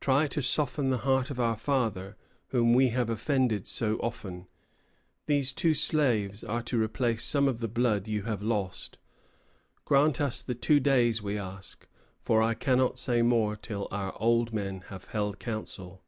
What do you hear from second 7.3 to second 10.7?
of the blood you have lost. Grant us the